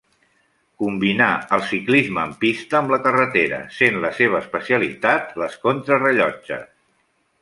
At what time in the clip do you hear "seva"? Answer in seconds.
4.21-4.41